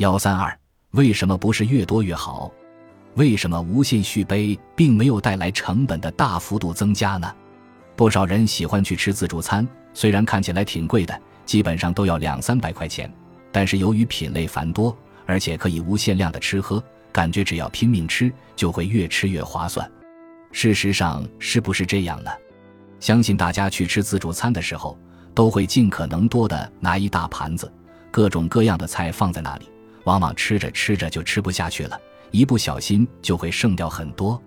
[0.00, 0.58] 幺三二，
[0.92, 2.50] 为什么不是越多越好？
[3.16, 7.30] 为什么无限续杯并没有带来成本的大幅度增加呢？
[7.96, 13.12] 不少人喜欢去吃自助餐，虽然看起来挺贵的，基本上都要两三百块钱，
[13.52, 16.82] 但是由于品类繁多，而且可以无限量的吃喝，
[17.12, 19.86] 感觉只要拼命吃，就会越吃越划算。
[20.50, 22.30] 事实上是不是这样呢？
[23.00, 24.98] 相信大家去吃自助餐的时候，
[25.34, 27.70] 都会尽可能多的拿一大盘子，
[28.10, 29.68] 各种各样的菜放在那里，
[30.10, 31.96] 往往吃着吃着就吃不下去了。
[32.32, 34.42] 一不小心就会剩掉很多，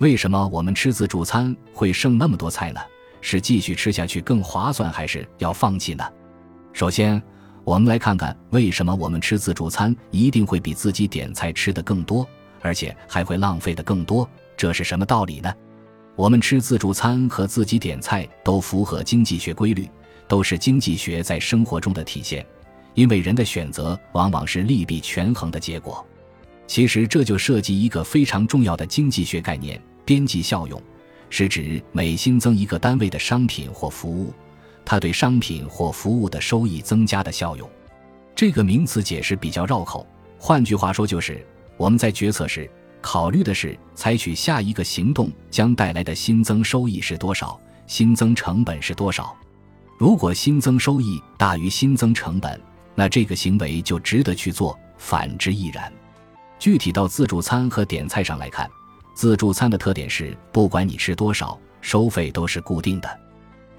[0.00, 2.80] 为什么我们吃自助餐会剩那么多菜呢？
[3.22, 6.04] 是继续吃下去更划算，还是要放弃呢？
[6.74, 7.22] 首先，
[7.64, 12.28] 我们来看看为什么我们吃自助餐一定会比自己点菜吃的更多，
[12.60, 15.50] 而且还会浪费的更多，这是什么道理呢？
[16.16, 19.88] 我们吃自助餐和自己点菜都符合经济学规律，
[20.26, 22.44] 都是经济学在生活中的体现，
[22.98, 26.04] 因为人的选择往往是利弊权衡的结果。
[26.66, 30.82] 其实这就涉及一个非常重要的经济学概念——边际效用，
[31.30, 34.34] 是指每新增一个单位的商品或服务，
[34.84, 37.70] 它对商品或服务的收益增加的效用。
[38.34, 40.04] 这个名词解释比较绕口，
[40.36, 42.68] 换句话说就是我们在决策时
[43.00, 49.36] 考虑的是采取下一个行动将带来的新增收益是多少，新增成本是多少。
[49.96, 52.60] 如果新增收益大于新增成本，
[52.98, 55.92] 那这个行为就值得去做；反之亦然。
[56.58, 58.68] 具体到自助餐和点菜上来看，
[59.14, 63.20] 自助餐的特点是，不管你吃多少，收费都是固定的。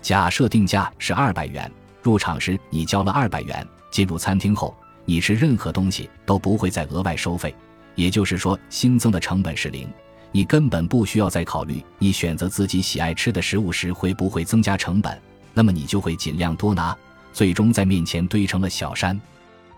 [0.02, 1.70] 假设定价是二百元，
[2.02, 7.54] 入场时你交了二百元，进入餐厅后，你吃任何东西都不会再额外收费。
[7.96, 9.86] 也就是说，新增的成本是零，
[10.32, 15.22] 你根本不需要再考虑你选择自己喜爱吃的食物时会不会增加成本，
[15.54, 16.98] 那么你就会尽量多拿，
[17.34, 19.20] 最终在面前堆成了小山。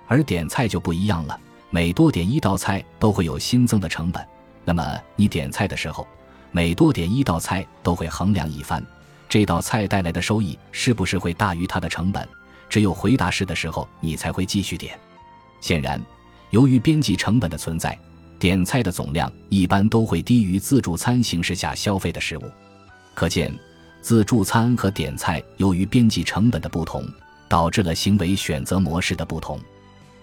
[0.07, 1.39] 而点菜就不一样了。
[1.69, 4.27] 每多点一道菜都会有新增的成本，
[4.66, 6.05] 那么你点菜的时候，
[6.52, 8.85] 每多点一道菜都会衡量一番，
[9.29, 12.28] 这道菜带来的收益是不是会大于它的成本？
[12.67, 15.00] 只有回答是的时候，你才会继续点。
[15.61, 16.01] 显然，
[16.50, 17.97] 由于边际成本的存在，
[18.38, 22.44] 点菜的总量一般都会低于自助餐形式下消费的食物。
[23.13, 23.57] 可见，
[24.01, 27.07] 自助餐和点菜由于边际成本的不同，
[27.51, 29.59] 导致了行为选择模式的不同。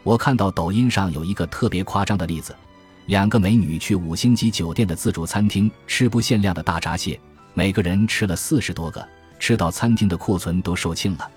[0.02, 2.56] 我看到抖音上有一个特别夸张的例子：
[3.04, 7.20] 两个美女去五星级酒店的自助餐厅吃不限量的大闸蟹，
[7.52, 9.06] 每个人吃了四十多个，
[9.38, 11.30] 吃到餐厅的库存都售罄了，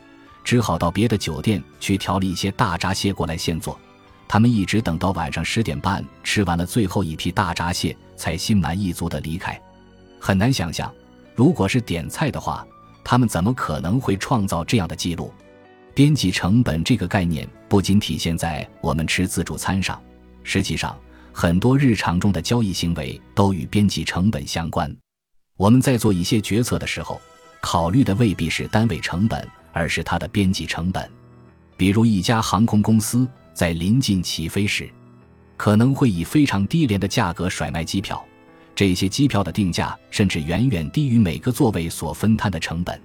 [0.45, 3.77] 只好到别的酒店去调了一些大闸蟹过来现做。
[4.29, 9.61] 他们一直等到晚上十点半吃完了最后一批大闸蟹，才心满意足地离开。
[10.21, 10.89] 很难想象，
[11.35, 12.65] 如果是点菜的话，
[13.03, 15.33] 他们怎么可能会创造这样的记录？
[15.93, 20.01] 边际成本这个概念不仅体现在我们吃自助餐上，
[20.43, 20.97] 实际上
[21.33, 24.93] 很多日常中的交易行为都与边际成本相关。
[25.57, 27.19] 我们在做一些决策的时候，
[27.61, 31.09] 考虑的未必是单位成本，而是它的边际成本。
[31.75, 34.89] 比如一家航空公司在临近起飞时，
[35.57, 38.23] 可能会以非常低廉的价格甩卖机票，
[38.73, 42.99] 这些机票的定价甚至远远低于每个座位所分摊的成本。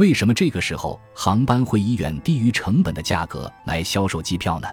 [0.00, 4.66] 为什么这个时候航班会以远低于成本的价格来销售机票呢？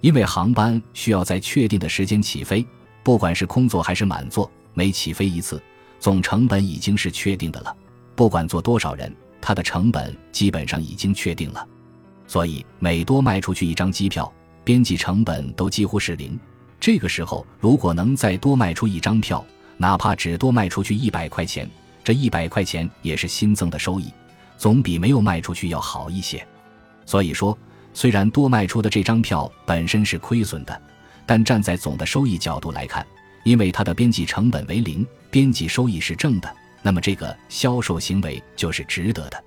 [0.00, 2.66] 因为航班需要在确定的时间起飞，
[3.04, 5.62] 不管是空座还是满座，每起飞一次，
[6.00, 7.72] 总成本已经是确定的了。
[8.16, 11.64] 不管坐多少人，它的成本基本上已经确定了。
[12.26, 14.30] 所以每多卖出去一张机票，
[14.64, 16.36] 边际成本都几乎是零。
[16.80, 21.70] 这个时候，如果能再多卖出一张票，哪怕只多卖出去一百块钱，
[22.02, 24.12] 这一百块钱也是新增的收益。
[24.56, 26.46] 总比没有卖出去要好一些，
[27.04, 27.56] 所以说，
[27.92, 30.82] 虽然多卖出的这张票本身是亏损的，
[31.24, 33.06] 但站在总的收益角度来看，
[33.44, 39.44] 因为它的边际成本为零，边际收益是正的，那么这个销售行为就是值得的。